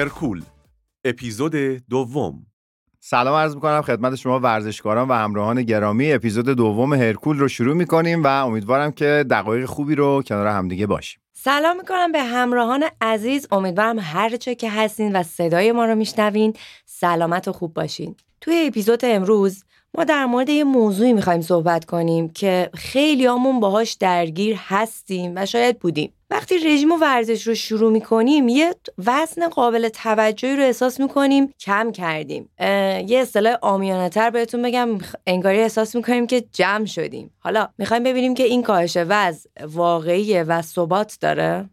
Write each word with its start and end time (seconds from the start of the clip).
هرکول 0.00 0.42
اپیزود 1.04 1.54
دوم. 1.90 2.46
سلام 3.00 3.34
عرض 3.34 3.54
می‌کنم 3.54 3.82
خدمت 3.82 4.14
شما 4.14 4.40
ورزشکاران 4.40 5.08
و 5.08 5.12
همراهان 5.12 5.62
گرامی. 5.62 6.12
اپیزود 6.12 6.44
دوم 6.44 6.94
هرکول 6.94 7.38
رو 7.38 7.48
شروع 7.48 7.76
می‌کنیم 7.76 8.24
و 8.24 8.26
امیدوارم 8.26 8.92
که 8.92 9.24
دقایق 9.30 9.64
خوبی 9.64 9.94
رو 9.94 10.22
کنار 10.22 10.46
همدیگه 10.46 10.86
باشیم. 10.86 11.20
سلام 11.32 11.76
می‌کنم 11.76 12.12
به 12.12 12.22
همراهان 12.22 12.84
عزیز. 13.00 13.46
امیدوارم 13.52 13.98
هر 13.98 14.36
چه 14.36 14.54
که 14.54 14.70
هستین 14.70 15.16
و 15.16 15.22
صدای 15.22 15.72
ما 15.72 15.84
رو 15.84 15.94
میشنوین 15.94 16.54
سلامت 16.86 17.48
و 17.48 17.52
خوب 17.52 17.74
باشین. 17.74 18.16
توی 18.40 18.64
اپیزود 18.66 19.04
امروز 19.04 19.64
ما 19.94 20.04
در 20.04 20.26
مورد 20.26 20.48
یه 20.48 20.64
موضوعی 20.64 21.12
می‌خوایم 21.12 21.40
صحبت 21.40 21.84
کنیم 21.84 22.28
که 22.28 22.70
خیلی 22.74 23.26
همون 23.26 23.60
باهاش 23.60 23.92
درگیر 23.92 24.56
هستیم 24.58 25.32
و 25.36 25.46
شاید 25.46 25.78
بودیم. 25.78 26.12
وقتی 26.30 26.58
رژیم 26.58 26.92
و 26.92 26.96
ورزش 26.96 27.46
رو 27.46 27.54
شروع 27.54 27.92
می‌کنیم 27.92 28.48
یه 28.48 28.74
وزن 29.06 29.48
قابل 29.48 29.88
توجهی 29.88 30.56
رو 30.56 30.62
احساس 30.62 31.00
می‌کنیم 31.00 31.54
کم 31.60 31.92
کردیم. 31.92 32.50
یه 33.06 33.18
اصطلاح 33.22 33.56
آمیانه 33.62 34.08
تر 34.08 34.30
بهتون 34.30 34.62
بگم 34.62 34.88
انگاری 35.26 35.58
احساس 35.58 35.96
می‌کنیم 35.96 36.26
که 36.26 36.44
جمع 36.52 36.84
شدیم. 36.84 37.30
حالا 37.38 37.68
می‌خوایم 37.78 38.02
ببینیم 38.02 38.34
که 38.34 38.42
این 38.42 38.62
کاهش 38.62 38.96
وزن 38.96 39.48
واقعیه 39.64 40.42
و 40.42 40.62
ثبات 40.62 41.18
داره؟ 41.20 41.70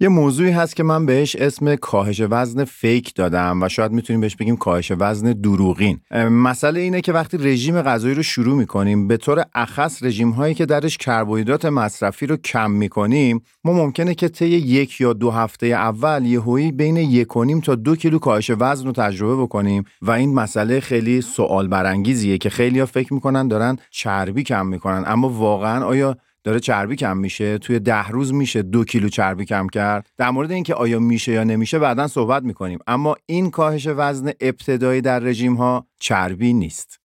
یه 0.00 0.08
موضوعی 0.08 0.50
هست 0.50 0.76
که 0.76 0.82
من 0.82 1.06
بهش 1.06 1.36
اسم 1.36 1.76
کاهش 1.76 2.22
وزن 2.30 2.64
فیک 2.64 3.14
دادم 3.14 3.62
و 3.62 3.68
شاید 3.68 3.92
می‌تونیم 3.92 4.20
بهش 4.20 4.36
بگیم 4.36 4.56
کاهش 4.56 4.92
وزن 4.98 5.32
دروغین. 5.32 6.00
مسئله 6.30 6.80
اینه 6.80 7.00
که 7.00 7.12
وقتی 7.12 7.38
رژیم 7.38 7.82
غذایی 7.82 8.14
رو 8.14 8.22
شروع 8.22 8.56
می‌کنیم 8.56 9.08
به 9.08 9.16
طور 9.16 9.44
اخص 9.54 10.02
رژیم 10.02 10.30
هایی 10.30 10.54
که 10.54 10.66
درش 10.66 10.96
کربوهیدرات 10.96 11.64
مصرفی 11.64 12.26
رو 12.26 12.36
کم 12.36 12.70
می‌کنیم 12.70 13.40
ما 13.64 13.72
ممکنه 13.72 14.14
که 14.14 14.28
طی 14.28 14.46
یک 14.46 15.00
یا 15.00 15.12
دو 15.12 15.30
هفته 15.30 15.66
اول 15.66 16.26
یهویی 16.26 16.72
بین 16.72 16.96
یک 16.96 17.28
تا 17.64 17.74
دو 17.74 17.96
کیلو 17.96 18.18
کاهش 18.18 18.50
وزن 18.58 18.86
رو 18.86 18.92
تجربه 18.92 19.42
بکنیم 19.42 19.84
و 20.02 20.10
این 20.10 20.34
مسئله 20.34 20.80
خیلی 20.80 21.20
سوال 21.20 21.68
برانگیزیه 21.68 22.38
که 22.38 22.50
خیلی 22.50 22.80
ها 22.80 22.86
فکر 22.86 23.14
می‌کنن 23.14 23.48
دارن 23.48 23.76
چربی 23.90 24.42
کم 24.42 24.66
می‌کنن. 24.66 25.04
اما 25.06 25.28
واقعا 25.28 25.84
آیا 25.84 26.16
داره 26.46 26.60
چربی 26.60 26.96
کم 26.96 27.16
میشه 27.16 27.58
توی 27.58 27.78
ده 27.78 28.08
روز 28.08 28.34
میشه 28.34 28.62
دو 28.62 28.84
کیلو 28.84 29.08
چربی 29.08 29.44
کم 29.44 29.66
کرد. 29.68 30.10
در 30.16 30.30
مورد 30.30 30.50
اینکه 30.50 30.74
آیا 30.74 30.98
میشه 30.98 31.32
یا 31.32 31.44
نمیشه 31.44 31.78
بعدا 31.78 32.08
صحبت 32.08 32.42
می‌کنیم. 32.42 32.78
اما 32.86 33.16
این 33.26 33.50
کاهش 33.50 33.86
وزن 33.86 34.30
ابتدایی 34.40 35.00
در 35.00 35.18
رژیم 35.18 35.54
ها 35.54 35.86
چربی 36.00 36.52
نیست. 36.52 37.00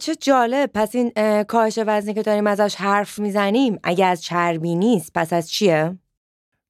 چه 0.00 0.14
جالب. 0.20 0.70
پس 0.74 0.94
این 0.94 1.12
کاهش 1.42 1.78
وزنی 1.86 2.14
که 2.14 2.22
داریم 2.22 2.46
ازش 2.46 2.74
حرف 2.74 3.18
می‌زنیم 3.18 3.78
اگه 3.82 4.06
از 4.06 4.22
چربی 4.22 4.74
نیست 4.74 5.10
پس 5.14 5.32
از 5.32 5.50
چیه؟ 5.50 5.98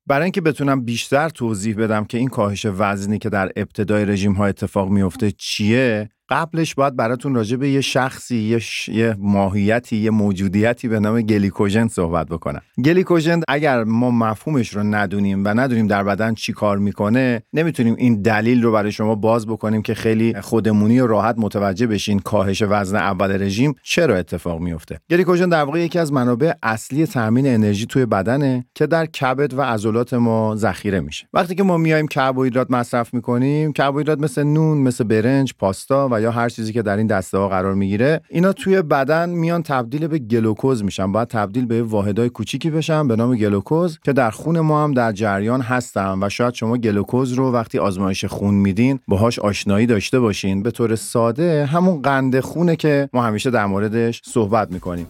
برای 0.06 0.22
اینکه 0.22 0.40
بتونم 0.40 0.84
بیشتر 0.84 1.28
توضیح 1.28 1.76
بدم 1.76 2.04
که 2.04 2.18
این 2.18 2.28
کاهش 2.28 2.66
وزنی 2.66 3.18
که 3.18 3.28
در 3.28 3.52
ابتدای 3.56 4.04
رژیم 4.04 4.32
ها 4.32 4.46
اتفاق 4.46 4.88
میفته 4.88 5.30
چیه 5.30 6.08
قبلش 6.28 6.74
باید 6.74 6.96
براتون 6.96 7.34
راجع 7.34 7.56
به 7.56 7.70
یه 7.70 7.80
شخصی 7.80 8.36
یه, 8.36 8.60
یه 8.88 9.16
ماهیتی 9.18 9.96
یه 9.96 10.10
موجودیتی 10.10 10.88
به 10.88 11.00
نام 11.00 11.20
گلیکوژن 11.22 11.88
صحبت 11.88 12.26
بکنم. 12.26 12.60
گلیکوژن 12.84 13.40
اگر 13.48 13.84
ما 13.84 14.10
مفهومش 14.10 14.68
رو 14.68 14.82
ندونیم 14.82 15.44
و 15.44 15.48
ندونیم 15.48 15.86
در 15.86 16.04
بدن 16.04 16.34
چی 16.34 16.52
کار 16.52 16.78
می‌کنه 16.78 17.42
نمی‌تونیم 17.52 17.94
این 17.98 18.22
دلیل 18.22 18.62
رو 18.62 18.72
برای 18.72 18.92
شما 18.92 19.14
باز 19.14 19.46
بکنیم 19.46 19.82
که 19.82 19.94
خیلی 19.94 20.40
خودمونی 20.40 21.00
و 21.00 21.06
راحت 21.06 21.34
متوجه 21.38 21.86
بشین 21.86 22.18
کاهش 22.18 22.62
وزن 22.62 22.96
اول 22.96 23.42
رژیم 23.42 23.74
چرا 23.82 24.16
اتفاق 24.16 24.60
میفته 24.60 25.00
گلیکوژن 25.10 25.48
در 25.48 25.64
واقع 25.64 25.80
یکی 25.80 25.98
از 25.98 26.12
منابع 26.12 26.52
اصلی 26.62 27.06
تامین 27.06 27.46
انرژی 27.46 27.86
توی 27.86 28.06
بدنه 28.06 28.66
که 28.74 28.86
در 28.86 29.06
کبد 29.06 29.54
و 29.54 29.62
عضلات 29.62 30.14
ما 30.14 30.56
ذخیره 30.56 31.00
میشه. 31.00 31.28
وقتی 31.32 31.54
که 31.54 31.62
ما 31.62 31.76
میایم 31.76 32.08
کربوهیدرات 32.08 32.70
مصرف 32.70 33.14
می‌کنیم 33.14 33.72
کربوهیدرات 33.72 34.18
مثل 34.18 34.42
نون 34.42 34.78
مثل 34.78 35.04
برنج 35.04 35.54
پاستا 35.58 36.13
و 36.14 36.20
یا 36.20 36.30
هر 36.30 36.48
چیزی 36.48 36.72
که 36.72 36.82
در 36.82 36.96
این 36.96 37.06
دسته 37.06 37.38
ها 37.38 37.48
قرار 37.48 37.74
می‌گیره 37.74 38.20
اینا 38.30 38.52
توی 38.52 38.82
بدن 38.82 39.28
میان 39.30 39.62
تبدیل 39.62 40.06
به 40.06 40.18
گلوکوز 40.18 40.84
میشن. 40.84 41.12
باید 41.12 41.28
تبدیل 41.28 41.66
به 41.66 41.82
واحدهای 41.82 42.28
کوچیکی 42.28 42.70
بشن 42.70 43.08
به 43.08 43.16
نام 43.16 43.36
گلوکوز 43.36 43.98
که 44.04 44.12
در 44.12 44.30
خون 44.30 44.60
ما 44.60 44.84
هم 44.84 44.92
در 44.92 45.12
جریان 45.12 45.60
هستن 45.60 46.18
و 46.22 46.28
شاید 46.28 46.54
شما 46.54 46.76
گلوکوز 46.76 47.32
رو 47.32 47.52
وقتی 47.52 47.78
آزمایش 47.78 48.24
خون 48.24 48.54
میدین 48.54 49.00
باهاش 49.08 49.38
آشنایی 49.38 49.86
داشته 49.86 50.20
باشین. 50.20 50.62
به 50.62 50.70
طور 50.70 50.96
ساده 50.96 51.66
همون 51.66 52.02
قند 52.02 52.40
خونه 52.40 52.76
که 52.76 53.08
ما 53.12 53.22
همیشه 53.22 53.50
در 53.50 53.66
موردش 53.66 54.22
صحبت 54.24 54.72
می‌کنیم. 54.72 55.06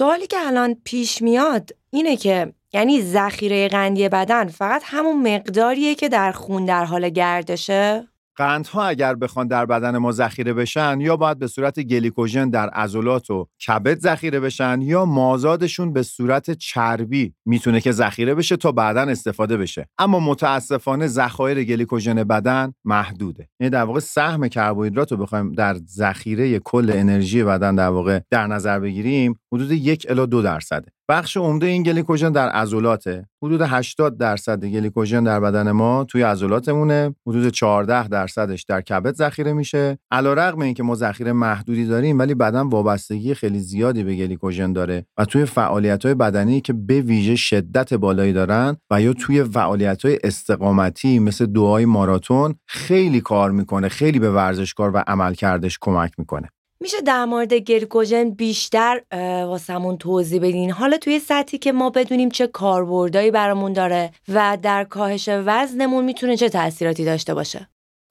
سوالی 0.00 0.26
که 0.26 0.36
الان 0.46 0.76
پیش 0.84 1.22
میاد 1.22 1.70
اینه 1.90 2.16
که 2.16 2.52
یعنی 2.72 3.02
ذخیره 3.02 3.68
قندی 3.68 4.08
بدن 4.08 4.48
فقط 4.48 4.82
همون 4.84 5.34
مقداریه 5.34 5.94
که 5.94 6.08
در 6.08 6.32
خون 6.32 6.64
در 6.64 6.84
حال 6.84 7.08
گردشه؟ 7.08 8.08
قندها 8.36 8.84
اگر 8.84 9.14
بخوان 9.14 9.46
در 9.46 9.66
بدن 9.66 9.98
ما 9.98 10.12
ذخیره 10.12 10.52
بشن 10.52 11.00
یا 11.00 11.16
باید 11.16 11.38
به 11.38 11.46
صورت 11.46 11.80
گلیکوژن 11.80 12.50
در 12.50 12.68
عضلات 12.68 13.30
و 13.30 13.46
کبد 13.66 13.98
ذخیره 13.98 14.40
بشن 14.40 14.82
یا 14.82 15.04
مازادشون 15.04 15.92
به 15.92 16.02
صورت 16.02 16.50
چربی 16.50 17.34
می‌تونه 17.46 17.80
که 17.80 17.92
ذخیره 17.92 18.34
بشه 18.34 18.56
تا 18.56 18.72
بعدا 18.72 19.02
استفاده 19.02 19.56
بشه. 19.56 19.88
اما 19.98 20.20
متاسفانه 20.20 21.06
ذخایر 21.06 21.64
گلیکوژن 21.64 22.24
بدن 22.24 22.72
محدوده. 22.84 23.48
یعنی 23.60 23.70
در 23.70 23.84
واقع 23.84 24.00
سهم 24.00 24.48
کربوهیدرات 24.48 25.12
رو 25.12 25.18
بخوایم 25.18 25.52
در 25.52 25.76
ذخیره 25.88 26.58
کل 26.58 26.90
انرژی 26.94 27.44
بدن 27.44 27.74
در 27.74 27.88
واقع 27.88 28.20
در 28.30 28.46
نظر 28.46 28.78
بگیریم 28.78 29.40
حدود 29.52 29.70
یک 29.70 30.06
الی 30.08 30.26
دو 30.26 30.42
درصده. 30.42 30.92
بخش 31.10 31.36
عمده 31.36 31.66
این 31.66 31.82
گلیکوژن 31.82 32.32
در 32.32 32.48
عضلاته. 32.48 33.28
حدود 33.42 33.60
80 33.62 34.18
درصد 34.18 34.64
گلیکوژن 34.64 35.24
در 35.24 35.40
بدن 35.40 35.70
ما 35.70 36.04
توی 36.04 36.22
عضلاتمونه. 36.22 37.14
حدود 37.26 37.48
14 37.48 38.08
درصدش 38.08 38.62
در 38.62 38.80
کبد 38.80 39.14
ذخیره 39.14 39.52
میشه. 39.52 39.98
علیرغم 40.10 40.60
اینکه 40.60 40.82
ما 40.82 40.94
ذخیره 40.94 41.32
محدودی 41.32 41.86
داریم 41.86 42.18
ولی 42.18 42.34
بدن 42.34 42.60
وابستگی 42.60 43.34
خیلی 43.34 43.58
زیادی 43.58 44.04
به 44.04 44.16
گلیکوژن 44.16 44.72
داره 44.72 45.06
و 45.18 45.24
توی 45.24 45.44
فعالیت 45.44 46.04
های 46.04 46.14
بدنی 46.14 46.60
که 46.60 46.72
به 46.72 47.00
ویژه 47.00 47.36
شدت 47.36 47.94
بالایی 47.94 48.32
دارن 48.32 48.76
و 48.90 49.02
یا 49.02 49.12
توی 49.12 49.44
فعالیت 49.44 50.04
های 50.04 50.18
استقامتی 50.24 51.18
مثل 51.18 51.46
دعای 51.46 51.84
ماراتون 51.84 52.54
خیلی 52.66 53.20
کار 53.20 53.50
می‌کنه 53.50 53.88
خیلی 53.88 54.18
به 54.18 54.30
ورزشکار 54.30 54.90
و 54.94 55.04
عملکردش 55.06 55.78
کمک 55.80 56.12
می‌کنه. 56.18 56.48
میشه 56.82 57.00
در 57.00 57.24
مورد 57.24 57.54
گلیکوژن 57.54 58.30
بیشتر 58.30 59.02
واسمون 59.46 59.98
توضیح 59.98 60.40
بدین؟ 60.40 60.70
حالا 60.70 60.98
توی 60.98 61.18
سطحی 61.18 61.58
که 61.58 61.72
ما 61.72 61.90
بدونیم 61.90 62.28
چه 62.28 62.46
کاربردایی 62.46 63.30
برامون 63.30 63.72
داره 63.72 64.10
و 64.28 64.58
در 64.62 64.84
کاهش 64.84 65.28
وزنمون 65.28 66.04
می‌تونه 66.04 66.36
چه 66.36 66.48
تاثیراتی 66.48 67.04
داشته 67.04 67.34
باشه؟ 67.34 67.68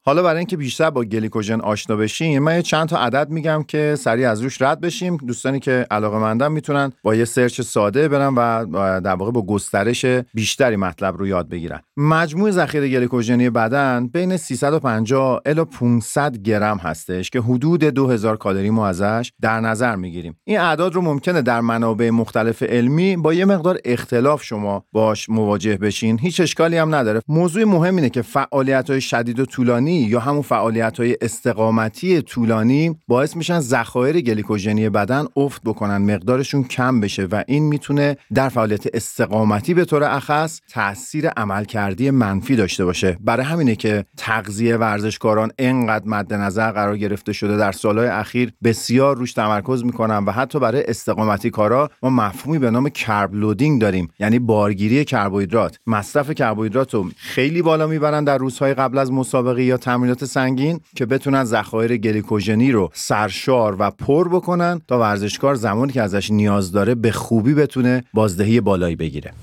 حالا 0.10 0.24
برای 0.24 0.38
اینکه 0.38 0.58
بیشتر 0.58 0.90
با 0.90 1.04
گلیکوژن 1.04 1.62
آشنا 1.62 1.96
بشیم 1.96 2.44
من 2.44 2.56
یه 2.56 2.62
چند 2.62 2.88
تا 2.88 2.98
عدد 2.98 3.30
میگم 3.30 3.64
که 3.68 3.96
سریع 4.00 4.30
از 4.30 4.42
روش 4.42 4.62
رد 4.62 4.82
بشیم. 4.82 5.18
دوستانی 5.18 5.60
که 5.60 5.86
علاقه 5.92 6.18
مندن 6.18 6.52
می‌تونن 6.52 6.92
با 7.04 7.16
یه 7.16 7.26
سرچ 7.26 7.62
ساده 7.62 8.08
برن 8.08 8.34
و 8.36 8.66
در 9.00 9.16
واقع 9.16 9.32
با 9.32 9.42
گسترش 9.42 10.06
بیشتری 10.34 10.76
مطلب 10.76 11.18
رو 11.18 11.28
یاد 11.28 11.50
بگیرن. 11.50 11.80
مجموع 11.98 12.52
ذخیره 12.52 12.90
گلیکوژنی 12.90 13.50
بدن 13.50 14.08
بین 14.08 14.38
350 14.38 15.42
الی 15.46 15.64
500 15.64 16.38
گرم 16.38 16.78
هستش 16.78 17.30
که 17.30 17.40
حدود 17.40 17.84
2000 17.84 18.38
کالری 18.38 18.70
ما 18.70 18.88
ازش 18.88 19.32
در 19.42 19.60
نظر 19.60 19.96
می‌گیریم. 19.96 20.36
این 20.44 20.60
اعداد 20.60 20.94
رو 20.94 21.02
ممکنه 21.02 21.42
در 21.42 21.62
منابع 21.62 22.10
مختلف 22.10 22.64
علمی 22.64 23.18
با 23.18 23.34
یه 23.34 23.46
مقدار 23.46 23.80
اختلاف 23.86 24.44
شما 24.44 24.86
باش 24.92 25.30
مواجه 25.30 25.78
بشین. 25.78 26.20
هیچ 26.20 26.40
اشکالی 26.40 26.78
هم 26.78 26.96
نداره. 26.96 27.22
موضوع 27.28 27.64
مهم 27.64 27.96
اینه 27.96 28.10
که 28.10 28.22
فعالیت 28.22 28.90
های 28.90 29.02
شدید 29.02 29.40
و 29.40 29.46
طولانی 29.46 29.99
یا 30.02 30.20
همون 30.20 30.42
فعالیت 30.42 31.00
های 31.00 31.18
استقامتی 31.22 32.22
طولانی 32.22 32.96
باعث 33.08 33.36
میشن 33.36 33.60
ذخایر 33.60 34.22
گلیکوژنی 34.22 34.90
بدن 34.90 35.26
افت 35.36 35.62
بکنن 35.64 35.98
مقدارشون 35.98 36.64
کم 36.64 37.00
بشه 37.00 37.26
و 37.26 37.44
این 37.48 37.64
می‌تونه 37.64 38.18
در 38.34 38.50
فعالیت 38.50 38.96
استقامتی 38.96 39.74
به 39.74 39.86
طور 39.86 40.04
اخص 40.04 40.60
تاثیر 40.74 41.30
عملکردی 41.30 42.10
منفی 42.10 42.56
داشته 42.56 42.86
باشه. 42.86 43.18
برای 43.22 43.46
همینه 43.46 43.76
که 43.76 44.06
تغذیه 44.18 44.78
ورزشکاران 44.78 45.52
انقدر 45.60 46.08
مد 46.08 46.34
نظر 46.34 46.72
قرار 46.72 46.98
گرفته 46.98 47.34
شده 47.34 47.58
در 47.58 47.72
سالهای 47.72 48.08
اخیر 48.08 48.52
بسیار 48.64 49.18
روش 49.18 49.34
تمرکز 49.34 49.84
می‌کنن 49.84 50.26
و 50.26 50.32
حتی 50.32 50.60
برای 50.60 50.84
استقامتی 50.88 51.50
کارا 51.50 51.90
ما 52.04 52.10
مفهومی 52.10 52.60
به 52.60 52.72
نام 52.72 52.90
کرب 52.90 53.34
لودینگ 53.34 53.82
داریم 53.82 54.08
یعنی 54.20 54.40
بارگیری 54.40 55.06
کربوهیدرات. 55.06 55.80
مصرف 55.88 56.32
کربوهیدرات 56.32 56.94
رو 56.94 57.10
خیلی 57.18 57.62
بالا 57.62 57.88
می‌برن 57.88 58.24
در 58.24 58.38
روزهای 58.38 58.74
قبل 58.74 58.98
از 58.98 59.12
مسابقه 59.12 59.64
یا 59.64 59.78
تمرینات 59.80 60.26
سنگین 60.26 60.80
که 60.96 61.06
بتونن 61.06 61.44
ذخایر 61.44 61.98
گلیکوژنی 61.98 62.72
رو 62.72 62.90
سرشار 62.94 63.76
و 63.80 63.92
پر 63.92 64.30
بکنن 64.30 64.82
تا 64.88 65.00
ورزشکار 65.00 65.56
زمانی 65.56 65.92
که 65.92 66.02
ازش 66.02 66.32
نیاز 66.32 66.72
داره 66.72 66.96
به 66.96 67.12
خوبی 67.12 67.54
بتونه 67.54 68.04
بازدهی 68.14 68.62
بالایی 68.62 68.96
بگیره. 68.96 69.34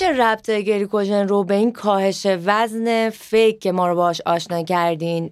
میشه 0.00 0.12
ربط 0.12 0.50
گلیکوژن 0.50 1.28
رو 1.28 1.44
به 1.44 1.54
این 1.54 1.72
کاهش 1.72 2.26
وزن 2.44 3.10
fake 3.10 3.60
که 3.60 3.72
ما 3.72 3.88
رو 3.88 3.94
باش 3.94 4.20
آشنا 4.26 4.62
کردین 4.62 5.30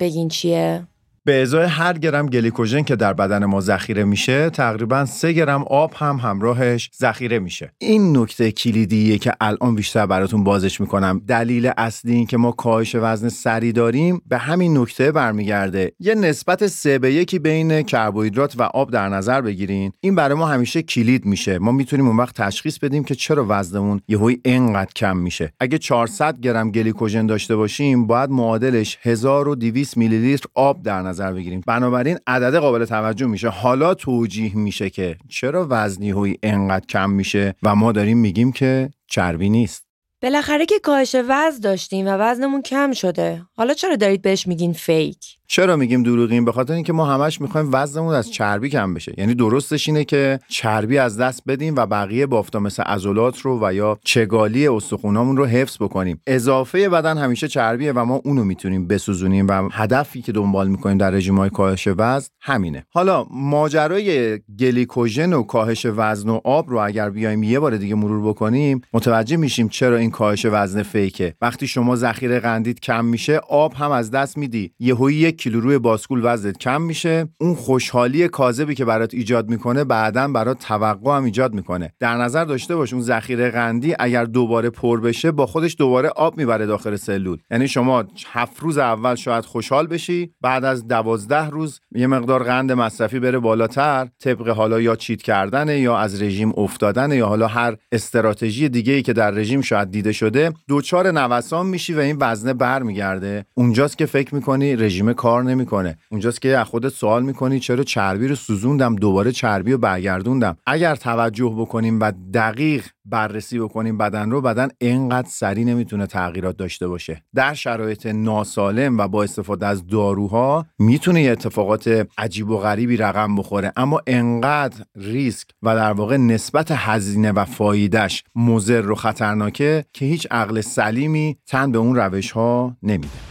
بگین 0.00 0.28
چیه؟ 0.28 0.86
به 1.24 1.42
ازای 1.42 1.66
هر 1.66 1.98
گرم 1.98 2.26
گلیکوژن 2.26 2.82
که 2.82 2.96
در 2.96 3.12
بدن 3.12 3.44
ما 3.44 3.60
ذخیره 3.60 4.04
میشه 4.04 4.50
تقریبا 4.50 5.04
سه 5.04 5.32
گرم 5.32 5.62
آب 5.62 5.92
هم 5.96 6.16
همراهش 6.16 6.90
ذخیره 7.00 7.38
میشه. 7.38 7.72
این 7.78 8.16
نکته 8.16 8.52
کلیدیه 8.52 9.18
که 9.18 9.32
الان 9.40 9.74
بیشتر 9.74 10.06
براتون 10.06 10.44
بازش 10.44 10.80
می‌کنم. 10.80 11.22
دلیل 11.26 11.70
اصلی 11.76 12.12
این 12.12 12.26
که 12.26 12.36
ما 12.36 12.52
کاهش 12.52 12.94
وزن 12.94 13.28
سریع 13.28 13.72
داریم 13.72 14.22
به 14.26 14.38
همین 14.38 14.78
نکته 14.78 15.12
برمیگرده. 15.12 15.92
یه 15.98 16.14
نسبت 16.14 16.66
سه 16.66 16.98
به 16.98 17.12
یکی 17.12 17.38
بین 17.38 17.82
کربوهیدرات 17.82 18.54
و 18.58 18.62
آب 18.62 18.90
در 18.90 19.08
نظر 19.08 19.40
بگیرین. 19.40 19.92
این 20.00 20.14
برای 20.14 20.38
ما 20.38 20.46
همیشه 20.46 20.82
کلید 20.82 21.24
میشه. 21.26 21.58
ما 21.58 21.72
می‌تونیم 21.72 22.06
اون 22.06 22.16
وقت 22.16 22.36
تشخیص 22.36 22.78
بدیم 22.78 23.04
که 23.04 23.14
چرا 23.14 23.46
وزنمون 23.48 24.00
یهویی 24.08 24.40
انقدر 24.44 24.92
کم 24.96 25.16
میشه. 25.16 25.52
اگه 25.60 25.78
400 25.78 26.40
گرم 26.40 26.70
گلیکوژن 26.70 27.26
داشته 27.26 27.56
باشیم 27.56 28.06
باید 28.06 28.30
معادلش 28.30 28.98
1200 29.02 29.96
میلی 29.96 30.18
لیتر 30.18 30.46
آب 30.54 30.82
در 30.82 30.93
نظر 30.93 31.09
بگیریم. 31.18 31.62
بنابراین 31.66 32.18
عدد 32.26 32.56
قابل 32.56 32.84
توجه 32.84 33.26
میشه. 33.26 33.48
حالا 33.48 33.94
توجیه 33.94 34.56
میشه 34.56 34.90
که 34.90 35.16
چرا 35.28 35.66
وزنی 35.70 36.10
هوی 36.10 36.36
انقدر 36.42 36.86
کم 36.86 37.10
میشه 37.10 37.54
و 37.62 37.74
ما 37.74 37.92
داریم 37.92 38.18
میگیم 38.18 38.52
که 38.52 38.90
چربی 39.06 39.50
نیست. 39.50 39.89
بالاخره 40.22 40.66
که 40.66 40.78
کاهش 40.78 41.16
وزن 41.28 41.60
داشتیم 41.62 42.06
و 42.06 42.10
وزنمون 42.10 42.62
کم 42.62 42.92
شده. 42.92 43.42
حالا 43.56 43.74
چرا 43.74 43.96
دارید 43.96 44.22
بهش 44.22 44.46
میگین 44.46 44.72
فیک؟ 44.72 45.18
چرا 45.46 45.76
میگیم 45.76 46.02
دروغیم؟ 46.02 46.44
به 46.44 46.52
خاطر 46.52 46.72
اینکه 46.72 46.92
ما 46.92 47.06
همش 47.06 47.40
می‌خوایم 47.40 47.68
وزنمون 47.72 48.14
از 48.14 48.30
چربی 48.30 48.68
کم 48.68 48.94
بشه. 48.94 49.14
یعنی 49.18 49.34
درستش 49.34 49.88
اینه 49.88 50.04
که 50.04 50.38
چربی 50.48 50.98
از 50.98 51.18
دست 51.18 51.42
بدیم 51.46 51.74
و 51.76 51.86
بقیه 51.86 52.26
بافتا 52.26 52.58
مثل 52.58 52.82
عضلات 52.82 53.40
رو 53.40 53.58
و 53.62 53.74
یا 53.74 53.98
چگالی 54.04 54.68
استخونامون 54.68 55.36
رو 55.36 55.46
حفظ 55.46 55.76
بکنیم. 55.80 56.20
اضافه 56.26 56.88
بدن 56.88 57.18
همیشه 57.18 57.48
چربیه 57.48 57.92
و 57.92 58.04
ما 58.04 58.20
اونو 58.24 58.44
می‌تونیم 58.44 58.86
بسوزونیم 58.86 59.46
و 59.48 59.68
هدفی 59.72 60.22
که 60.22 60.32
دنبال 60.32 60.68
می‌کنیم 60.68 60.98
در 60.98 61.10
رژیم‌های 61.10 61.50
کاهش 61.50 61.88
وزن 61.96 62.28
همینه. 62.40 62.86
حالا 62.90 63.26
ماجرای 63.30 64.38
گلیکوژن 64.58 65.32
و 65.32 65.42
کاهش 65.42 65.86
وزن 65.86 66.28
و 66.28 66.40
آب 66.44 66.70
رو 66.70 66.78
اگر 66.78 67.10
بیایم 67.10 67.42
یه 67.42 67.60
بار 67.60 67.76
دیگه 67.76 67.94
مرور 67.94 68.28
بکنیم 68.28 68.80
متوجه 68.92 69.36
میشیم 69.36 69.68
چرا 69.68 69.96
کاهش 70.10 70.46
وزن 70.46 70.82
فیکه. 70.82 71.34
وقتی 71.40 71.66
شما 71.66 71.96
ذخیره 71.96 72.40
قندیت 72.40 72.80
کم 72.80 73.04
میشه 73.04 73.40
آب 73.48 73.74
هم 73.74 73.90
از 73.90 74.10
دست 74.10 74.38
میدی. 74.38 74.72
یهویی 74.78 75.32
کیلو 75.32 75.60
روی 75.60 75.78
باسکول 75.78 76.20
وزنت 76.24 76.58
کم 76.58 76.82
میشه. 76.82 77.28
اون 77.40 77.54
خوشحالی 77.54 78.28
کاذبی 78.28 78.74
که 78.74 78.84
برات 78.84 79.14
ایجاد 79.14 79.48
می‌کنه 79.48 79.84
بعدا 79.84 80.28
برات 80.28 80.58
توقع 80.58 81.16
هم 81.16 81.24
ایجاد 81.24 81.54
می‌کنه. 81.54 81.92
در 82.00 82.16
نظر 82.16 82.44
داشته 82.44 82.76
باش 82.76 82.92
اون 82.92 83.02
ذخیره 83.02 83.50
قندی 83.50 83.94
اگر 83.98 84.24
دوباره 84.24 84.70
پر 84.70 85.00
بشه 85.00 85.30
با 85.30 85.46
خودش 85.46 85.76
دوباره 85.78 86.08
آب 86.08 86.36
می‌بره 86.36 86.66
داخل 86.66 86.96
سلول. 86.96 87.38
یعنی 87.50 87.68
شما 87.68 88.04
هفت 88.32 88.60
روز 88.60 88.78
اول 88.78 89.14
شاید 89.14 89.44
خوشحال 89.44 89.86
بشی 89.86 90.30
بعد 90.40 90.64
از 90.64 90.88
دوازده 90.88 91.48
روز 91.48 91.80
یه 91.92 92.06
مقدار 92.06 92.42
قند 92.42 92.72
مصرفی 92.72 93.20
بره 93.20 93.38
بالاتر 93.38 94.08
طبق 94.18 94.48
حالا 94.48 94.80
یا 94.80 94.96
چیت 94.96 95.22
کردن 95.22 95.78
یا 95.78 95.98
از 95.98 96.22
رژیم 96.22 96.52
افتادن 96.56 97.12
یا 97.12 97.26
حالا 97.26 97.46
هر 97.46 97.76
استراتژی 97.92 98.68
دیگه 98.68 98.92
ای 98.92 99.02
که 99.02 99.12
در 99.12 99.30
رژیم 99.30 99.60
شاید 99.60 99.90
دیده 100.00 100.12
شده 100.12 100.52
دوچار 100.68 101.10
نوسان 101.10 101.66
میشی 101.66 101.94
و 101.94 101.98
این 101.98 102.16
وزنه 102.20 102.52
برمیگرده. 102.52 103.44
اونجاست 103.54 103.98
که 103.98 104.06
فکر 104.06 104.34
می‌کنی 104.34 104.76
رژیم 104.76 105.12
کار 105.12 105.42
نمی‌کنه. 105.42 105.98
اونجاست 106.10 106.42
که 106.42 106.64
خودت 106.64 106.88
سوال 106.88 107.22
می‌کنی 107.22 107.60
چرا 107.60 107.84
چربی 107.84 108.28
رو 108.28 108.34
سوزوندم 108.34 108.96
دوباره 108.96 109.32
چربی 109.32 109.72
رو 109.72 109.78
برگردوندم. 109.78 110.56
اگر 110.66 110.96
توجه 110.96 111.54
بکنیم 111.58 112.00
و 112.00 112.12
دقیق 112.34 112.86
بررسی 113.04 113.58
بکنیم 113.58 113.98
بدن 113.98 114.30
رو 114.30 114.40
بدن 114.40 114.68
انقدر 114.80 115.28
سری 115.28 115.64
نمی‌تونه 115.64 116.06
تغییرات 116.06 116.56
داشته 116.56 116.88
باشه. 116.88 117.22
در 117.34 117.54
شرایط 117.54 118.06
ناسالم 118.06 118.98
و 118.98 119.08
با 119.08 119.22
استفاده 119.22 119.66
از 119.66 119.86
داروها 119.86 120.66
می‌تونه 120.78 121.22
یه 121.22 121.32
اتفاقات 121.32 122.08
عجیب 122.18 122.50
و 122.50 122.58
غریبی 122.58 122.96
رقم 122.96 123.36
بخوره. 123.36 123.72
اما 123.76 124.00
انقدر 124.06 124.84
ریسک 124.96 125.48
و 125.62 125.74
در 125.74 125.92
واقع 125.92 126.16
نسبت 126.16 126.70
هزینه 126.70 127.32
و 127.32 127.44
فایدهش 127.44 128.24
مضر 128.34 128.90
و 128.90 128.94
خطرناکه 128.94 129.84
که 129.92 130.04
هیچ 130.04 130.26
عقل 130.30 130.60
سلیمی 130.60 131.38
تن 131.46 131.72
به 131.72 131.78
اون 131.78 131.96
روش 131.96 132.30
ها 132.30 132.76
نمیده. 132.82 133.29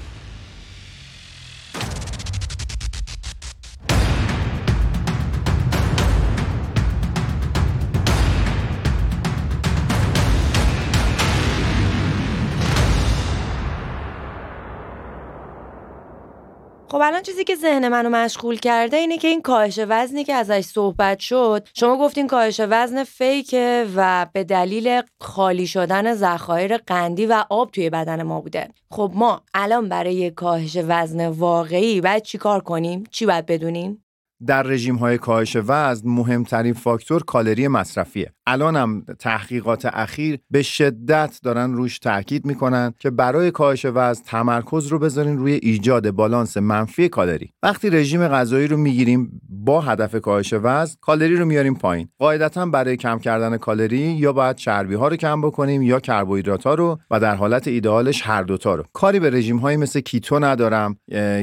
خب 16.91 17.01
الان 17.03 17.21
چیزی 17.21 17.43
که 17.43 17.55
ذهن 17.55 17.87
منو 17.87 18.09
مشغول 18.09 18.55
کرده 18.55 18.97
اینه 18.97 19.17
که 19.17 19.27
این 19.27 19.41
کاهش 19.41 19.79
وزنی 19.87 20.23
که 20.23 20.33
ازش 20.33 20.61
صحبت 20.61 21.19
شد 21.19 21.67
شما 21.73 21.97
گفتین 21.97 22.27
کاهش 22.27 22.61
وزن 22.69 23.03
fake 23.03 23.69
ه 23.69 23.85
و 23.95 24.27
به 24.33 24.43
دلیل 24.43 25.01
خالی 25.21 25.67
شدن 25.67 26.13
ذخایر 26.13 26.77
قندی 26.77 27.25
و 27.25 27.43
آب 27.49 27.71
توی 27.71 27.89
بدن 27.89 28.23
ما 28.23 28.41
بوده. 28.41 28.67
خب 28.91 29.11
ما 29.15 29.41
الان 29.53 29.89
برای 29.89 30.31
کاهش 30.31 30.77
وزن 30.87 31.27
واقعی 31.27 32.01
باید 32.01 32.23
چیکار 32.23 32.59
کنیم؟ 32.59 33.03
چی 33.11 33.25
باید 33.25 33.45
بدونیم؟ 33.45 34.03
در 34.47 34.63
رژیم 34.63 34.95
های 34.95 35.17
کاهش 35.17 35.57
وزن 35.67 36.09
مهمترین 36.09 36.73
فاکتور 36.73 37.23
کالری 37.23 37.67
مصرفیه. 37.67 38.33
الانم 38.51 39.01
تحقیقات 39.19 39.85
اخیر 39.85 40.39
به 40.51 40.61
شدت 40.61 41.39
دارن 41.43 41.73
روش 41.73 41.99
تاکید 41.99 42.45
می‌کنن 42.45 42.93
که 42.99 43.09
برای 43.09 43.51
کاهش 43.51 43.85
وزن 43.85 44.23
تمرکز 44.25 44.87
رو 44.87 44.99
بذارین 44.99 45.37
روی 45.37 45.53
ایجاد 45.53 46.11
بالانس 46.11 46.57
منفی 46.57 47.09
کالری. 47.09 47.49
وقتی 47.63 47.89
رژیم 47.89 48.27
غذایی 48.27 48.67
رو 48.67 48.77
می‌گیریم 48.77 49.41
با 49.49 49.81
هدف 49.81 50.15
کاهش 50.15 50.53
وزن 50.53 50.95
کالری 51.01 51.35
رو 51.35 51.45
میاریم 51.45 51.75
پایین. 51.75 52.09
قاعدتا 52.19 52.65
برای 52.65 52.97
کم 52.97 53.19
کردن 53.19 53.57
کالری 53.57 53.97
یا 53.97 54.33
باید 54.33 54.55
چربی 54.55 54.95
ها 54.95 55.07
رو 55.07 55.15
کم 55.15 55.41
بکنیم 55.41 55.81
یا 55.81 55.99
کربوهیدرات 55.99 56.63
ها 56.63 56.73
رو 56.73 56.99
و 57.11 57.19
در 57.19 57.35
حالت 57.35 57.67
ایدئالش 57.67 58.21
هر 58.25 58.43
دوتا 58.43 58.75
رو. 58.75 58.83
کاری 58.93 59.19
به 59.19 59.29
رژیم 59.29 59.57
های 59.57 59.77
مثل 59.77 59.99
کیتو 59.99 60.39
ندارم 60.39 60.97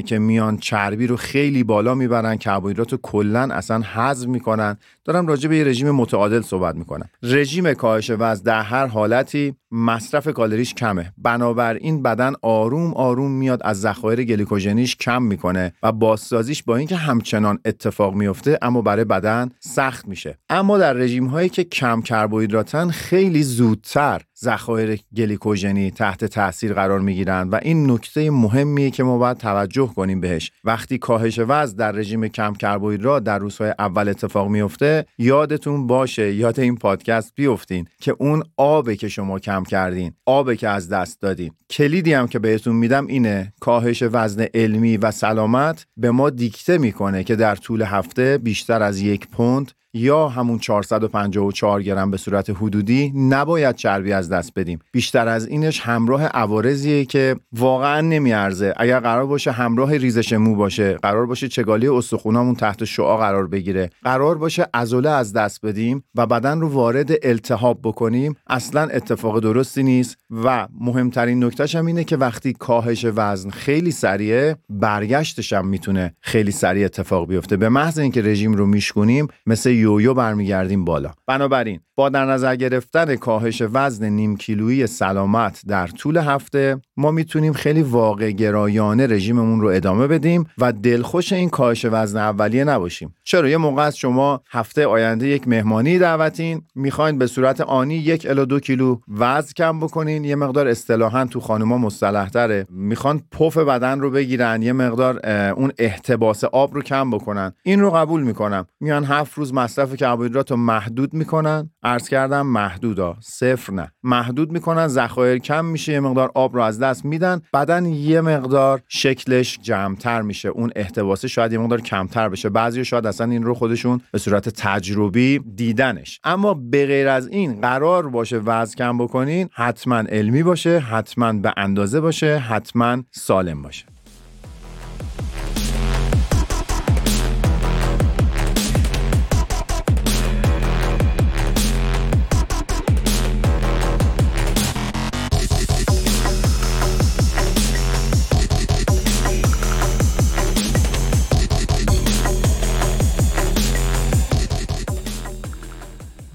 که 0.05 0.19
میان 0.19 0.57
چربی 0.57 1.07
رو 1.07 1.15
خیلی 1.15 1.63
بالا 1.63 1.95
می‌برن 1.95 2.35
کربوهیدرات 2.35 2.91
رو 2.91 2.99
کلا 3.01 3.47
اصلا 3.51 3.81
حذف 3.81 4.27
می‌کنن. 4.27 4.77
دارم 5.05 5.27
راجع 5.27 5.49
به 5.49 5.57
یه 5.57 5.63
رژیم 5.63 5.91
متعادل 5.91 6.41
صحبت 6.41 6.75
می‌کنم. 6.75 6.96
رژیم 7.23 7.73
کاهش 7.73 8.11
وزن 8.19 8.43
در 8.43 8.61
هر 8.61 8.87
حالتی 8.87 9.55
مصرف 9.71 10.27
کالریش 10.27 10.73
کمه. 10.73 11.13
بنابراین 11.17 12.03
بدن 12.03 12.33
آروم 12.41 12.93
آروم 12.93 13.31
میاد 13.31 13.61
از 13.63 13.81
ذخایر 13.81 14.23
گلیکوژنیش 14.23 14.95
کم 14.95 15.23
می‌کنه 15.23 15.73
و 15.83 15.91
بازسازیش 15.91 16.63
با 16.63 16.75
اینکه 16.75 16.95
همچنان 16.95 17.59
اتفاق 17.65 18.13
میفته 18.13 18.59
اما 18.61 18.81
برای 18.81 19.05
بدن 19.05 19.49
سخت 19.59 20.07
میشه. 20.07 20.37
اما 20.49 20.77
در 20.77 20.93
رژیم 20.93 21.25
هایی 21.25 21.49
که 21.49 21.63
کم 21.63 22.01
کربوهیدراتن 22.01 22.89
خیلی 22.89 23.43
زودتر 23.43 24.21
ذخایر 24.41 24.99
گلیکوژنی 25.15 25.91
تحت 25.91 26.25
تاثیر 26.25 26.73
قرار 26.73 26.99
می‌گیرن 26.99 27.49
و 27.49 27.59
این 27.61 27.91
نکته 27.91 28.31
مهمیه 28.31 28.91
که 28.91 29.03
ما 29.03 29.17
باید 29.17 29.37
توجه 29.37 29.87
کنیم 29.87 30.21
بهش. 30.21 30.51
وقتی 30.63 30.97
کاهش 30.97 31.39
وزن 31.47 31.77
در 31.77 31.91
رژیم 31.91 32.27
کم 32.27 32.53
کربوهیدرات 32.53 33.23
در 33.23 33.39
روزهای 33.39 33.73
اول 33.79 34.09
اتفاق 34.09 34.47
میفته 34.47 35.05
یادتون 35.17 35.87
باشه 35.87 36.33
یاد 36.33 36.59
این 36.59 36.75
پادکست 36.75 37.31
بیفتین 37.35 37.87
که 38.01 38.15
اون 38.19 38.43
آبه 38.57 38.95
که 38.95 39.07
شما 39.07 39.39
کم 39.39 39.56
کردین 39.63 40.13
آبه 40.25 40.55
که 40.55 40.69
از 40.69 40.89
دست 40.89 41.21
دادین. 41.21 41.51
کلیدی 41.69 42.13
هم 42.13 42.27
که 42.27 42.39
بهتون 42.39 42.75
میدم 42.75 43.07
اینه 43.07 43.53
کاهش 43.59 44.03
وزن 44.11 44.45
علمی 44.53 44.97
و 44.97 45.11
سلامت 45.11 45.85
به 45.97 46.11
ما 46.11 46.29
دیکته 46.29 46.77
می‌کنه 46.77 47.23
که 47.23 47.35
در 47.35 47.55
طول 47.55 47.81
هفته 47.81 48.37
بیشتر 48.37 48.83
از 48.83 48.99
یک 48.99 49.27
پوند 49.27 49.71
یا 49.97 50.27
همون 50.27 50.59
454 50.59 51.81
گرم 51.81 52.11
به 52.11 52.17
صورت 52.17 52.49
حدودی 52.49 53.13
نباید 53.15 53.75
چربی 53.75 54.13
از 54.13 54.29
دست 54.29 54.51
بدیم. 54.55 54.79
بیشتر 54.91 55.27
از 55.27 55.47
اینش 55.47 55.79
همراه 55.79 56.23
عوارضیه 56.23 57.05
که 57.05 57.35
واقعا 57.53 58.01
نمیارزه. 58.01 58.73
اگر 58.77 58.99
قرار 58.99 59.25
باشه 59.25 59.51
همراه 59.51 59.97
ریزش 59.97 60.33
مو 60.33 60.55
باشه 60.55 60.93
قرار 60.93 61.25
باشه 61.25 61.47
چگالی 61.47 61.87
استخونامون 61.87 62.55
تحت 62.55 62.83
شعا 62.83 63.17
قرار 63.17 63.47
بگیره. 63.47 63.89
قرار 64.03 64.37
باشه 64.37 64.67
عضله 64.73 65.09
از 65.09 65.33
دست 65.33 65.65
بدیم 65.65 66.03
و 66.15 66.25
بدن 66.25 66.59
رو 66.59 66.69
وارد 66.69 67.11
التهاب 67.23 67.79
بکنیم. 67.83 68.35
اصلا 68.47 68.81
اتفاق 68.81 69.39
درستی 69.39 69.83
نیست 69.83 70.17
و 70.43 70.67
مهمترین 70.79 71.43
نکتهش 71.43 71.75
هم 71.75 71.85
اینه 71.85 72.03
که 72.03 72.17
وقتی 72.17 72.53
کاهش 72.53 73.05
وزن 73.15 73.49
خیلی 73.49 73.91
سریعه 73.91 74.55
برگشتش 74.69 75.53
هم 75.53 75.67
می‌تونه 75.67 76.13
خیلی 76.21 76.51
سریع 76.51 76.85
اتفاق 76.85 77.27
بیفته. 77.27 77.57
به 77.57 77.69
محض 77.69 77.99
اینکه 77.99 78.21
رژیم 78.21 78.53
رو 78.53 78.65
میشکنیم 78.65 79.27
مثل 79.45 79.69
یویو 79.87 80.13
برمیگردیم 80.13 80.85
بالا. 80.85 81.11
بنابراین 81.27 81.79
با 81.95 82.09
در 82.09 82.25
نظر 82.25 82.55
گرفتن 82.55 83.15
کاهش 83.15 83.63
وزن 83.73 84.09
نیم 84.09 84.37
کیلویی 84.37 84.87
سلامت 84.87 85.61
در 85.67 85.87
طول 85.87 86.17
هفته 86.17 86.81
ما 86.97 87.11
می‌تونیم 87.11 87.53
خیلی 87.53 87.81
واقع 87.81 88.31
گرایانه 88.31 89.07
رژیممون 89.07 89.61
رو 89.61 89.67
ادامه 89.67 90.07
بدیم 90.07 90.45
و 90.57 90.71
دلخوش 90.71 91.33
این 91.33 91.49
کاهش 91.49 91.85
وزن 91.85 92.19
اولیه 92.19 92.63
نباشیم. 92.63 93.15
چرا؟ 93.23 93.49
یه 93.49 93.57
موقع 93.57 93.83
از 93.83 93.97
شما 93.97 94.41
هفته 94.49 94.87
آینده 94.87 95.27
یک 95.27 95.47
مهمانی 95.47 95.99
دعوتین 95.99 96.61
می‌خواین 96.75 97.17
به 97.17 97.27
صورت 97.27 97.61
آنی 97.61 97.95
یک 97.95 98.27
الی 98.29 98.45
دو 98.45 98.59
کیلو 98.59 98.97
وزن 99.17 99.51
کم 99.57 99.79
بکنین 99.79 100.23
یه 100.23 100.35
مقدار 100.35 100.67
اصطلاحا 100.67 101.25
تو 101.25 101.39
خانوما 101.39 101.77
مصطلح 101.77 102.29
تره. 102.29 102.65
می‌خوان 102.69 103.21
پف 103.31 103.57
بدن 103.57 103.99
رو 103.99 104.11
بگیرن 104.11 104.61
یه 104.61 104.73
مقدار 104.73 105.29
اون 105.51 105.71
احتباس 105.77 106.43
آب 106.43 106.73
رو 106.73 106.81
کم 106.81 107.11
بکنن. 107.11 107.53
این 107.63 107.79
رو 107.79 107.91
قبول 107.91 108.23
می‌کنم. 108.23 108.65
میان 108.79 109.05
هفت 109.05 109.33
روز 109.33 109.53
کربوهیدرات 109.85 110.51
رو 110.51 110.57
محدود 110.57 111.13
می‌کنن. 111.13 111.69
عرض 111.83 112.09
کردم 112.09 112.47
محدودا. 112.47 113.15
صفر 113.21 113.73
نه. 113.73 113.91
محدود 114.03 114.51
می‌کنن 114.51 114.87
ذخایر 114.87 115.37
کم 115.37 115.65
میشه 115.65 115.93
یه 115.93 115.99
مقدار 115.99 116.31
آب 116.35 116.55
رو 116.55 116.61
از 116.61 116.79
دست 116.79 117.05
میدن. 117.05 117.41
بدن 117.53 117.85
یه 117.85 118.21
مقدار 118.21 118.81
شکلش 118.87 119.59
جمعتر 119.61 120.21
میشه. 120.21 120.49
اون 120.49 120.71
احتباسه 120.75 121.27
شاید 121.27 121.53
یه 121.53 121.57
مقدار 121.57 121.81
کمتر 121.81 122.29
بشه. 122.29 122.49
بعضی 122.49 122.85
شاید 122.85 123.07
اصلا 123.07 123.31
این 123.31 123.43
رو 123.43 123.53
خودشون 123.53 124.01
به 124.11 124.17
صورت 124.17 124.49
تجربی 124.49 125.39
دیدنش. 125.55 126.19
اما 126.23 126.53
به 126.53 126.85
غیر 126.85 127.07
از 127.07 127.27
این 127.27 127.61
قرار 127.61 128.09
باشه 128.09 128.37
وزن 128.37 128.75
کم 128.75 128.97
بکنین 128.97 129.49
حتما 129.53 129.97
علمی 129.97 130.43
باشه 130.43 130.79
حتما 130.79 131.33
به 131.33 131.53
اندازه 131.57 131.99
باشه 131.99 132.37
حتما 132.37 132.97
سالم 133.11 133.61
باشه. 133.61 133.96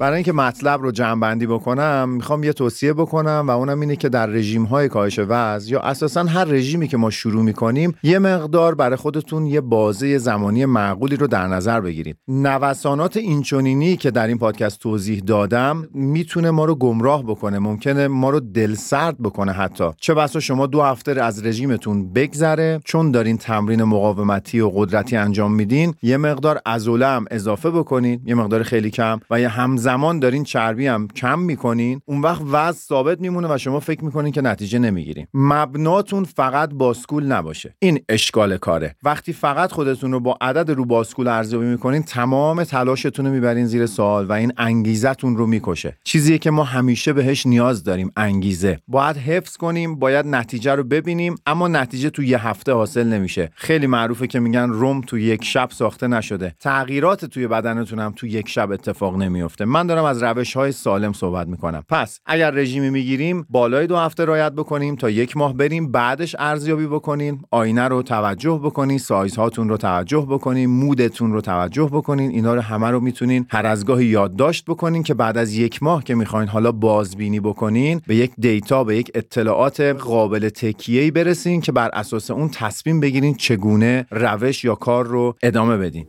برای 0.03 0.15
اینکه 0.15 0.33
مطلب 0.33 0.83
رو 0.83 0.91
جمع 0.91 1.35
بکنم 1.35 2.09
می‌خوام 2.09 2.45
یه 2.45 2.53
توصیه 2.53 2.93
بکنم 2.93 3.45
و 3.49 3.51
اونم 3.51 3.81
اینه 3.81 3.97
که 3.97 4.09
در 4.09 4.27
رژیم 4.27 4.65
های 4.65 4.89
کاهش 4.89 5.19
وزن 5.29 5.73
یا 5.73 5.81
اساسا 5.81 6.25
هر 6.25 6.45
رژیمی 6.45 6.89
که 6.89 6.97
ما 6.97 7.11
شروع 7.11 7.43
می‌کنیم 7.43 7.95
یه 8.03 8.19
مقدار 8.19 8.75
برای 8.75 8.97
خودتون 8.97 9.47
یه 9.47 9.61
بازه 9.61 10.19
زمانی 10.19 10.65
معقولی 10.65 11.17
رو 11.17 11.27
در 11.27 11.47
نظر 11.47 11.81
بگیرید 11.81 12.17
نوسانات 12.29 13.17
اینچنینی 13.17 13.97
که 13.97 14.11
در 14.11 14.27
این 14.27 14.39
پادکست 14.39 14.81
توضیح 14.81 15.23
دادم 15.27 15.89
می‌تونه 15.95 16.51
ما 16.51 16.65
رو 16.65 16.75
گمراه 16.75 17.23
بکنه 17.23 17.59
ممکنه 17.59 18.09
ما 18.09 18.31
رو 18.31 18.41
دلسرد 18.41 19.23
بکنه 19.23 19.53
حتی. 19.53 19.91
چه 20.01 20.15
بسا 20.15 20.41
شما 20.41 20.67
دو 20.67 20.83
هفته 20.83 21.23
از 21.23 21.47
رژیمتون 21.47 22.13
بگذره 22.13 22.81
چون 22.85 23.11
دارین 23.11 23.37
تمرین 23.37 23.83
مقاومتی 23.83 24.61
و 24.61 24.71
قدرتی 24.75 25.17
انجام 25.17 25.55
میدین 25.55 25.95
یه 26.03 26.17
مقدار 26.17 26.61
عضله 26.67 27.21
اضافه 27.31 27.71
بکنین 27.71 28.21
یه 28.25 28.35
مقدار 28.35 28.63
خیلی 28.63 28.91
کم 28.91 29.21
و 29.31 29.41
یه 29.41 29.49
همزمان 29.49 29.92
زمان 29.93 30.19
دارین 30.19 30.45
چربی 30.45 30.87
هم 30.87 31.09
کم 31.09 31.39
می‌کنین 31.39 32.01
اون 32.05 32.21
وقت 32.21 32.43
وزن 32.51 32.79
ثابت 32.79 33.21
میمونه 33.21 33.55
و 33.55 33.59
شما 33.59 33.81
فکر 33.81 34.05
می‌کنین 34.05 34.33
که 34.33 34.41
نتیجه 34.41 34.79
نمی‌گیرین. 34.79 35.27
مبناتون 35.35 36.25
فقط 36.25 36.71
باسکول 36.75 37.25
نباشه. 37.25 37.75
این 37.79 38.01
اشکال 38.09 38.57
کاره. 38.57 38.97
وقتی 39.03 39.33
فقط 39.33 39.73
خودتون 39.73 40.13
رو 40.13 40.21
با 40.21 40.39
عدد 40.41 40.71
رو 40.71 40.85
باسکول 40.85 41.29
ارزیابی 41.29 41.67
می‌کنین 41.67 42.03
تمام 42.03 42.65
تلاشتون 42.65 43.27
رو 43.27 43.33
می‌برین 43.33 43.67
زیر 43.67 43.87
سوال 43.87 44.27
و 44.27 44.33
این 44.33 44.53
انگیزتون 44.57 45.37
رو 45.37 45.47
می‌کشه. 45.47 45.97
چیزیه 46.05 46.39
که 46.39 46.51
ما 46.51 46.65
همیشه 46.65 47.13
بهش 47.13 47.47
نیاز 47.47 47.85
داریم 47.85 48.13
انگیزه. 48.17 48.79
باید 48.89 49.17
حفظ 49.17 49.57
کنیم 49.57 49.99
باید 49.99 50.27
نتیجه 50.27 50.75
رو 50.75 50.85
ببینیم 50.85 51.35
اما 51.47 51.69
نتیجه 51.69 52.11
تو 52.11 52.23
یه 52.23 52.49
هفته 52.49 52.73
حاصل 52.73 53.07
نمیشه. 53.07 53.51
خیلی 53.55 53.87
معروفه 53.87 54.27
که 54.27 54.41
میگن 54.41 54.69
رم 54.69 55.01
تو 55.01 55.19
یک 55.19 55.45
شب 55.45 55.69
ساخته 55.71 56.07
نشده. 56.07 56.55
تغییرات 56.61 57.25
توی 57.25 57.47
بدنتون 57.47 57.99
هم 57.99 58.13
تو 58.17 58.27
یک 58.27 58.49
شب 58.49 58.71
اتفاق 58.71 59.17
نمیفته 59.17 59.65
دارم 59.87 60.05
از 60.05 60.23
روش 60.23 60.57
های 60.57 60.73
سالم 60.73 61.13
صحبت 61.13 61.47
می‌کنم. 61.47 61.85
پس 61.89 62.21
اگر 62.27 62.51
رژیمی 62.51 62.91
می‌گیریم 62.91 63.47
بالای 63.51 63.87
دو 63.87 63.97
هفته 63.97 64.25
رعایت 64.25 64.53
بکنیم 64.53 64.97
تا 64.97 65.11
یک 65.11 65.37
ماه 65.37 65.55
بریم 65.55 65.93
بعدش 65.93 66.37
ارزیابی 66.39 66.87
بکنیم 66.87 67.43
آینه 67.51 67.89
رو 67.89 68.03
توجه 68.03 68.61
بکنین 68.65 68.99
سایز 68.99 69.37
هاتون 69.37 69.69
رو 69.69 69.77
توجه 69.77 70.27
بکنین 70.31 70.71
mood 70.71 71.06
تون 71.06 71.33
رو 71.33 71.41
توجه 71.41 71.89
بکنین 71.93 72.31
اینا 72.31 72.55
رو 72.55 72.61
همه 72.61 72.91
رو 72.91 73.01
می‌تونین 73.01 73.47
هر 73.51 73.67
از 73.67 73.85
گاهی 73.85 74.07
یادداشت 74.07 74.65
بکنین 74.65 75.03
که 75.03 75.15
بعد 75.15 75.39
از 75.39 75.55
یک 75.55 75.83
ماه 75.83 76.05
که 76.05 76.15
می‌خواین 76.15 76.49
حالا 76.49 76.73
بازبینی 76.73 77.41
بکنین 77.41 78.01
به 78.07 78.17
یک 78.17 78.33
data 78.39 78.85
به 78.85 78.97
یک 78.97 79.11
اطلاعات 79.15 79.81
قابل 79.81 80.49
تکیه‌ای 80.49 81.11
برسین 81.11 81.61
که 81.61 81.73
بر 81.73 81.91
اساس 81.93 82.31
اون 82.31 82.49
تصمیم 82.49 83.01
بگیرین 83.01 83.35
چگونه 83.35 84.07
روش 84.11 84.65
یا 84.65 84.75
کار 84.75 85.07
رو 85.07 85.35
ادامه 85.43 85.77
بدین. 85.77 86.07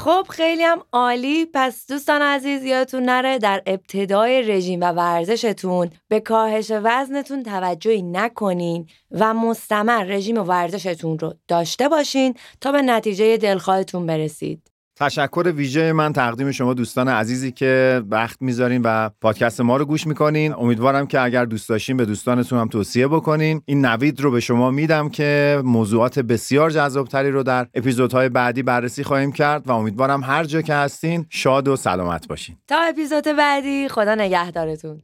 خب 0.00 0.26
خیلی 0.30 0.62
هم 0.62 0.82
عالی. 0.92 1.46
پس 1.54 1.86
دوستان 1.90 2.22
عزیز 2.22 2.64
یادتون 2.64 3.02
نره 3.02 3.38
در 3.38 3.62
ابتدای 3.66 4.42
رژیم 4.42 4.80
و 4.80 4.84
ورزشتون 4.92 5.90
به 6.08 6.20
کاهش 6.20 6.70
وزنتون 6.70 7.42
توجهی 7.42 8.02
نکنین 8.02 8.88
و 9.10 9.34
مستمر 9.34 10.04
رژیم 10.04 10.38
و 10.38 10.42
ورزشتون 10.42 11.18
رو 11.18 11.34
داشته 11.48 11.88
باشین 11.88 12.34
تا 12.60 12.72
به 12.72 12.82
نتیجه 12.82 13.36
دلخواهتون 13.36 14.06
برسید. 14.06 14.69
تشکر 15.00 15.52
ویژه 15.56 15.92
من 15.92 16.12
تقدیم 16.12 16.50
شما 16.50 16.74
دوستان 16.74 17.08
عزیزی 17.08 17.52
که 17.52 18.02
وقت 18.10 18.42
می‌ذارین 18.42 18.82
و 18.84 19.10
پادکست 19.20 19.60
ما 19.60 19.76
رو 19.76 19.84
گوش 19.84 20.06
می‌کنین. 20.06 20.52
امیدوارم 20.52 21.06
که 21.06 21.20
اگر 21.20 21.44
دوست 21.44 21.68
داشتین 21.68 21.96
به 21.96 22.04
دوستانتون 22.04 22.58
هم 22.58 22.68
توصیه 22.68 23.08
بکنین. 23.08 23.62
این 23.64 23.86
نوید 23.86 24.20
رو 24.20 24.30
به 24.30 24.40
شما 24.40 24.70
میدم 24.70 25.08
که 25.08 25.60
موضوعات 25.64 26.18
بسیار 26.18 26.70
جذابتری 26.70 27.30
رو 27.30 27.42
در 27.42 27.66
اپیزودهای 27.74 28.28
بعدی 28.28 28.62
بررسی 28.62 29.04
خواهیم 29.04 29.32
کرد 29.32 29.68
و 29.68 29.72
امیدوارم 29.72 30.24
هر 30.24 30.44
جا 30.44 30.62
که 30.62 30.74
هستین 30.74 31.26
شاد 31.30 31.68
و 31.68 31.76
سلامت 31.76 32.28
باشین. 32.28 32.56
تا 32.68 32.76
اپیزود 32.88 33.24
بعدی 33.24 33.88
خدا 33.88 34.14
نگهدارتون. 34.14 35.02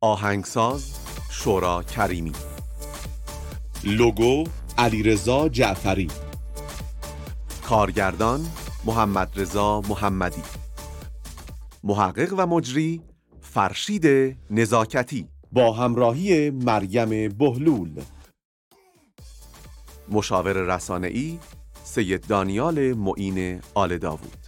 آهنگساز 0.00 0.98
شورا 1.30 1.82
کریمی. 1.82 2.32
لوگو 3.84 4.44
علیرضا 4.78 5.48
جعفری. 5.48 6.08
کارگردان 7.68 8.46
محمد 8.84 9.30
رضا 9.36 9.80
محمدی. 9.80 10.42
محقق 11.84 12.34
و 12.38 12.46
مجری 12.46 13.02
فرشید 13.40 14.36
نزاکتی. 14.50 15.28
با 15.52 15.72
همراهی 15.72 16.50
مریم 16.50 17.28
بهلول. 17.28 18.02
مشاور 20.08 20.52
رسانه‌ای 20.52 21.38
سید 21.84 22.26
دانیال 22.26 22.92
معین 22.92 23.60
آل 23.74 23.98
داوود. 23.98 24.41